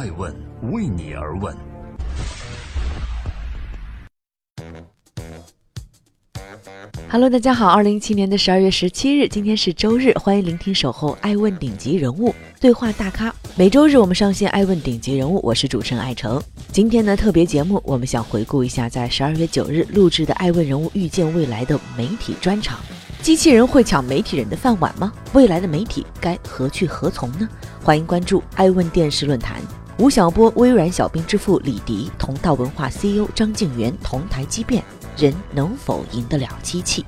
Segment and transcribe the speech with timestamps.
[0.00, 0.34] 爱问
[0.72, 1.54] 为你而问。
[7.10, 13.30] Hello，大家好，二零一七年的十二月十七日，今天是周日，欢迎聆听守候爱问顶级人物对话大咖。
[13.56, 16.42] 每周日我们上线爱问顶级人物，我是主持人艾诚。
[16.72, 22.78] 今天呢特别节目，我们想回顾一下在十二月九日录制的爱问人物遇见未来的媒体专场。
[23.20, 25.12] 机器人会抢媒体人的饭碗吗？
[25.34, 27.46] 未来的媒体该何去何从呢？
[27.84, 29.60] 欢迎关注爱问电视论坛。
[30.00, 34.82] 吴晓波、微软小兵之父李迪、同道文化 CEO 张静元同台激辩。
[35.14, 37.04] 人能否赢得了机器？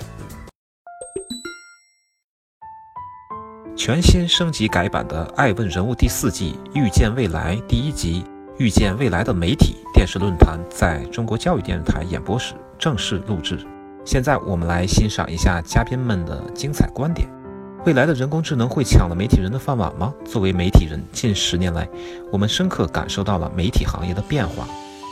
[3.75, 8.23] 全新升级改版的《爱问人物》第四季《遇见未来》第一集
[8.59, 13.67] 《遇见未来的媒体》电视论坛在中国教育电视台演播室正式录制。
[14.05, 17.42] 现在我们来欣赏一下嘉宾们的精彩观点。
[17.85, 20.15] 未来的人工智能会抢了媒体人的饭碗吗？
[20.25, 21.89] 作为媒体人，近十年来，
[22.31, 24.69] 我们深刻感受到了媒体行业的变化。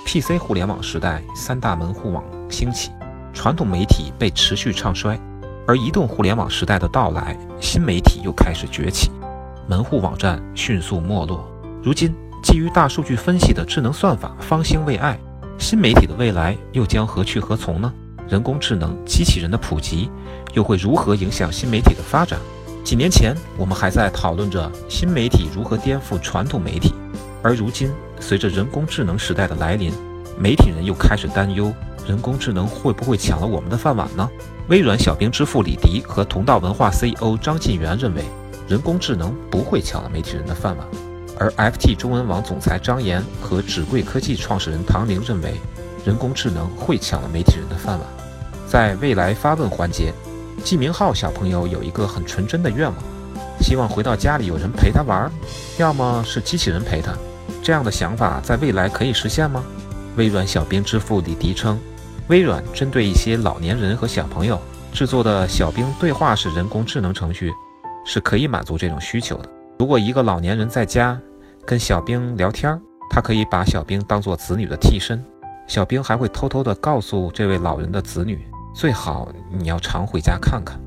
[0.07, 2.93] PC 互联网时代，三大门户网兴起，
[3.33, 5.19] 传统媒体被持续唱衰；
[5.67, 9.11] 而移动互联网时代的到来，新媒体又开始崛起，
[9.67, 11.45] 门户网站迅速没落。
[11.83, 15.19] 如今，基于大数据分析的智能算法方兴未艾，
[15.59, 17.93] 新媒体的未来又将何去何从呢？
[18.29, 20.09] 人工智能、机器人的普及，
[20.53, 22.39] 又会如何影响新媒体的发展？
[22.91, 26.93] 几年前，我们还在讨论着新媒体如何颠覆传统媒体。
[27.41, 27.89] 而如今，
[28.19, 29.93] 随着人工智能时代的来临，
[30.37, 31.73] 媒体人又开始担忧：
[32.05, 34.29] 人工智能会不会抢了我们的饭碗呢？
[34.67, 38.25] 微软小兵之父李迪和同道文化 CEO 张晋元认为，
[38.67, 40.85] 人工智能不会抢了媒体人的饭碗；
[41.39, 45.55] 而 FT 中文网总裁张岩和纸贵科技创始人唐宁认为，
[46.05, 48.09] 人工智能会抢了媒体人的饭碗。
[48.67, 50.13] 在未来发问环节，
[50.63, 52.97] 季明浩小朋友有一个很纯真的愿望，
[53.61, 55.31] 希望回到家里有人陪他玩，
[55.79, 57.13] 要么是机器人陪他。
[57.63, 59.65] 这样的想法在未来可以实现吗？
[60.17, 61.79] 微软小兵之父李迪称，
[62.29, 64.61] 微软针对一些老年人和小朋友
[64.93, 67.53] 制作的小兵对话式人工智能程序
[68.05, 69.49] 是可以满足这种需求的。
[69.79, 71.19] 如果一个老年人在家
[71.65, 75.23] 跟小兵聊天，他可以把小兵当做子女的替身，
[75.67, 80.81] 小兵还会偷偷地告诉这位老人的子女，最好你要常回家看看。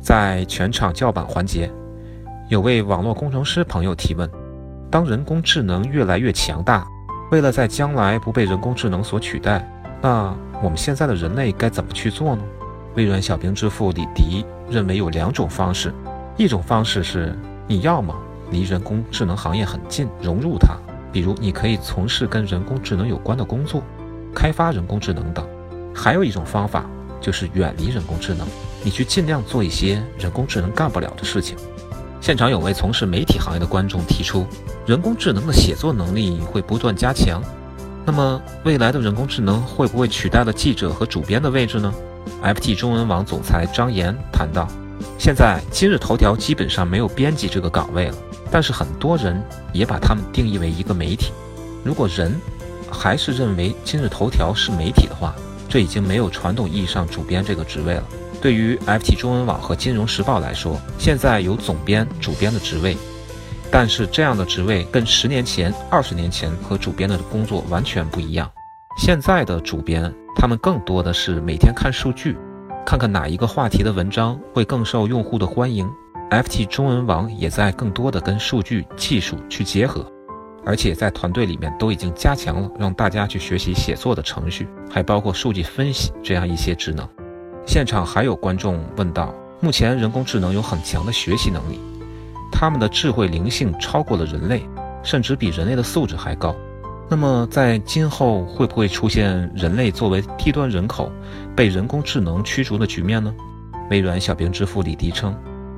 [0.00, 1.70] 在全场叫板环节，
[2.48, 4.30] 有位网络工程师朋友提问。
[4.88, 6.86] 当人工智能越来越强大，
[7.32, 9.68] 为了在将来不被人工智能所取代，
[10.00, 10.32] 那
[10.62, 12.42] 我们现在的人类该怎么去做呢？
[12.94, 15.92] 微软小兵之父李迪认为有两种方式，
[16.36, 17.36] 一种方式是
[17.66, 18.14] 你要么
[18.52, 20.76] 离人工智能行业很近，融入它，
[21.12, 23.82] 比如你可以从事跟人工智能有关的工作，
[24.32, 25.44] 开发人工智能等；
[25.92, 26.86] 还有一种方法
[27.20, 28.46] 就是远离人工智能，
[28.82, 31.56] 你去尽量做一些人工智能干不了的事情。
[32.20, 34.46] 现场有位从事媒体行业的观众提出，
[34.86, 37.42] 人工智能的写作能力会不断加强，
[38.04, 41.92] 那么未来的人工智能会不会取代了记者和主编的位置呢
[42.42, 44.66] ？FT 中文网总裁张岩谈到，
[45.18, 48.16] 现在今日头条基本上没有编辑这个岗位了，
[48.50, 49.40] 但是很多人
[49.72, 51.32] 也把他们定义为一个媒体。
[51.84, 52.34] 如果人
[52.90, 55.34] 还是认为今日头条是媒体的话，
[55.68, 58.04] 这已经没有传统意义上主编这个职位了。
[58.40, 62.96] 对于 FT 中文网和金融时报来说，现在有总编、主编的职位，
[63.70, 68.50] 但是这样的职位跟十年前、二十年前和主编的工作完全不一样。
[68.98, 72.36] 现在的主编，他们更多的是每天看数据，
[72.84, 75.88] 看看哪一个话题的文章会更受用户的欢迎。
[76.30, 80.10] FT 中文网也在更多的跟数据技术去结合，
[80.66, 87.08] 而且在团队里面都已经加强了让大家去学习写作的程序，还包括数据分析这样一些职能。
[87.64, 89.32] 现场还有观众问道
[89.62, 91.78] ：“目前人工智能有很强的学习能力，
[92.50, 94.68] 他们的智慧灵性超过了人类，
[95.04, 96.54] 甚至比人类的素质还高。
[97.08, 101.12] 那么，在今后会不会出现人类作为低端人口
[101.54, 103.32] 被人工智能驱逐的局面呢？”
[103.88, 105.32] 微软小兵之父李迪称：“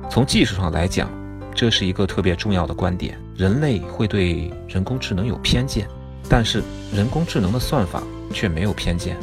[0.09, 1.07] 从技术上来讲，
[1.53, 3.17] 这是一个特别重要的观点。
[3.35, 5.87] 人类会对人工智能有偏见，
[6.27, 6.63] 但是
[6.93, 8.03] 人工智能的算法
[8.33, 9.17] 却没有偏见。”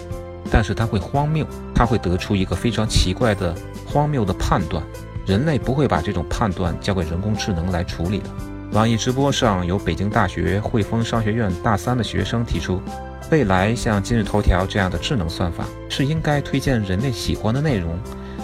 [0.49, 3.53] 但是它会荒谬，它会得出一个非常奇怪的
[3.85, 4.81] 荒谬的判断，
[5.27, 8.31] 人类不会把这种判断交给人工智能来处理的。
[8.71, 12.81] 网易直播上有北京大学汇丰商学院大三的学生提出，
[13.29, 17.99] 未来像今日头条这样的智能算法是应该推荐人类喜欢的内容，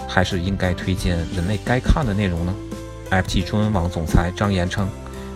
[0.05, 2.53] 还是应该推荐人类该看的内容呢
[3.21, 4.87] ？FT 中文网总裁张岩称，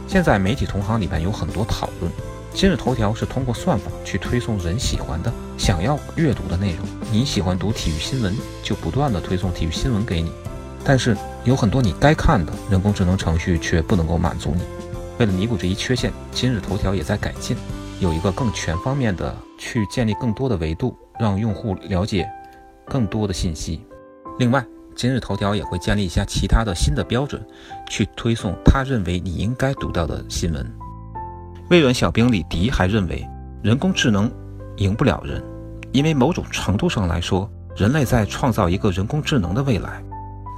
[0.08, 2.12] 现在媒体同行里面有很多讨论。
[2.54, 6.86] 今日头条是通过算法去推送人喜欢的、想要阅读的内容。
[7.12, 10.32] 你喜欢读体育新闻，就不断的推送体育新闻给你。
[10.84, 14.64] 但是有很多你该看的，人工智能程序却不能够满足你。
[15.20, 17.56] 为了弥补这一缺陷，今日头条也在改进，
[18.00, 22.28] 有一个更全方面的去建立更多的维度，让用户了解
[22.88, 23.86] 更多的信息。
[24.40, 24.66] 另外，
[24.98, 27.40] 今日头条也会建立一下其他的新的标准，
[27.88, 30.66] 去推送他认为你应该读到的新闻。
[31.70, 33.24] 微软小兵李迪还认为，
[33.62, 34.28] 人工智能
[34.78, 35.40] 赢不了人，
[35.92, 40.04] 因为某种程度上来说，人类在创造一个人工智能的未来。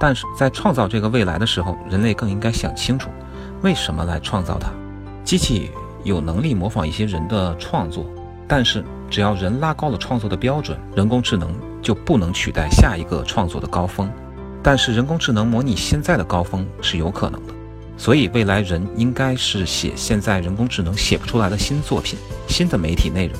[0.00, 3.10] 但是在创造这个未来的时候，人类更应该想清楚。
[3.60, 4.70] 为什么来创造它？
[5.22, 5.70] 机器
[6.02, 8.06] 有能力模仿一些人的创作，
[8.48, 14.10] 但是只要人拉高了创作的标准，人工智能就不能取代下一个创作的高峰。
[14.62, 17.54] 但是人工智能模拟现在的高峰是有可能的，
[17.96, 23.34] 所以未来人应该是写现在人工智能写不出来的新作品、新的媒体内容，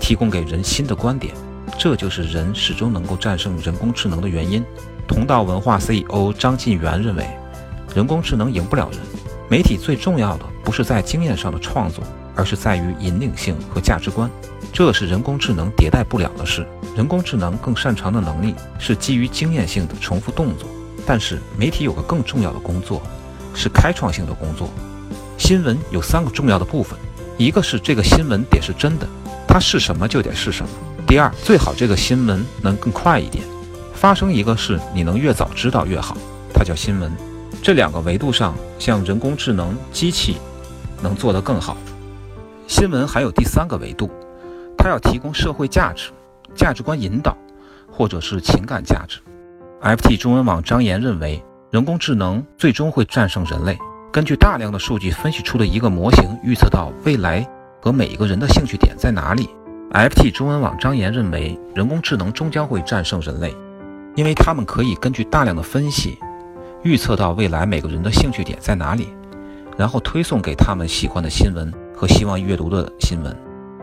[0.00, 1.34] 提供给人新的观点。
[1.78, 4.62] 这就是人始终能够战胜人工智能的原因。
[5.08, 7.26] 同道文化 CEO 张晋元认为，
[7.94, 9.00] 人工智能赢不了人。
[9.48, 14.30] 媒体最重要的不是在经验上的创作，而是在于引领性和价值观。
[14.72, 16.66] 这是人工智能迭代不了的事。
[16.96, 20.68] 人工智能更擅长的能力是基于经验性的重复动作。
[21.04, 23.02] 但是媒体有个更重要的工作，
[23.54, 24.70] 是开创性的工作。
[25.36, 26.96] 新闻有三个重要的部分：
[27.36, 29.06] 一个是这个新闻得是真的，
[29.48, 30.70] 它是什么就得是什么；
[31.06, 33.44] 第二，最好这个新闻能更快一点，
[33.92, 36.16] 发生一个事你能越早知道越好，
[36.54, 37.10] 它叫新闻。
[37.60, 40.36] 这两个维度上，像人工智能、机器
[41.02, 41.76] 能做得更好。
[42.72, 44.10] 新闻还有第三个维度，
[44.78, 46.10] 它要提供社会价值、
[46.54, 47.36] 价值观引导，
[47.92, 49.20] 或者是情感价值。
[49.82, 53.78] FT 中文网张岩认为，人工智能最终会战胜人类。
[54.10, 57.46] 根据大量的数据分析出的一个模型，预测到未来
[57.78, 59.50] 和每一个人的兴趣点在哪里。
[59.92, 63.54] FT 中文网张岩认为，人工智能终将会战胜人类，
[64.16, 66.18] 因为他们可以根据大量的分析。
[66.82, 69.08] 预测到未来每个人的兴趣点在哪里，
[69.76, 71.70] 然后推送给他们喜欢的新闻
[72.02, 73.32] 和希望阅读的新闻。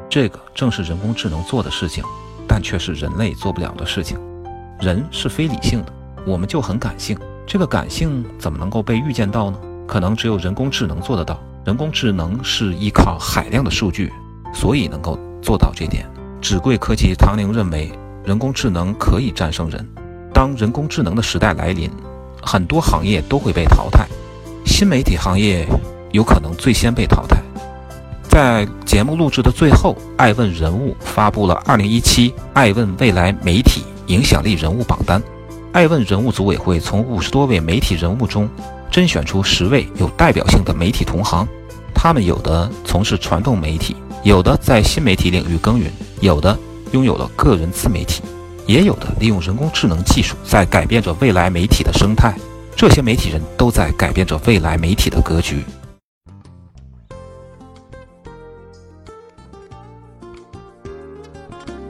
[0.10, 2.04] 这个正是人工智能做的事情，
[2.46, 4.20] 但却是人类做不了的事情。
[4.82, 5.94] 人是非理性的，
[6.28, 7.18] 我们就很感性。
[7.48, 9.58] 这个感性怎么能够被预见到呢？
[9.88, 11.40] 可能只有人工智能做得到。
[11.64, 14.12] 人工智能是依靠海量的数据，
[14.54, 16.06] 所以能够做到这点。
[16.42, 17.90] 纸贵科技唐宁认为，
[18.26, 19.88] 人工智能可以战胜人。
[20.34, 21.90] 当人工智能的时代来临。
[22.42, 24.06] 很多行业都会被淘汰，
[24.66, 25.66] 新媒体行业
[26.12, 27.38] 有可能最先被淘汰。
[28.30, 35.22] 在节目录制的最后，爱问人物发布了2017爱问未来媒体影响力人物榜单。
[35.74, 38.50] 爱问人物组委会从五十多位媒体人物中
[38.90, 41.46] 甄选出十位有代表性的媒体同行，
[41.94, 45.92] 他们有的从事传统媒体，有的在新媒体领域耕耘，
[46.22, 46.58] 有的
[46.92, 48.22] 拥有了个人自媒体。
[48.68, 52.36] 也有的利用人工智能技术在改变着未来媒体的生态，
[52.76, 55.64] 这些媒体人都在改变着未来媒体的格局。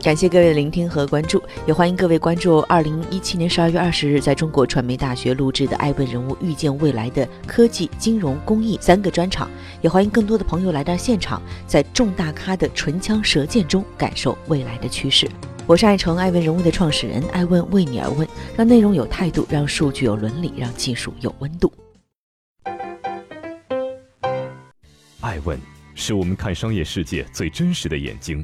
[0.02, 9.52] 感谢各位的聆听和关注，也欢迎各位关注二零一七年十二月二十日在中国传媒大学录制的《爱问人物预见未来的科技、金融、公益》三个专场，
[9.82, 15.30] 也欢迎更多的朋友来到现场，在众大咖的唇枪舌剑中感受未来的趋势。
[15.68, 18.26] 我是爱成爱问人物的创始人，爱问为你而问，
[18.56, 21.72] 让内容有态度，让数据有伦理，让技术有温度。
[25.20, 25.60] 爱问
[25.94, 28.44] 是我们看商业世界最真实的眼睛，